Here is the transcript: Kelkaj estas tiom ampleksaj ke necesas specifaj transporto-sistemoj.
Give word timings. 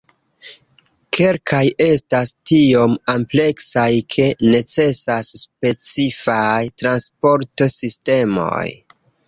Kelkaj 1.17 1.59
estas 1.87 2.31
tiom 2.53 2.95
ampleksaj 3.13 3.85
ke 4.15 4.27
necesas 4.55 5.31
specifaj 5.43 6.57
transporto-sistemoj. 6.83 8.67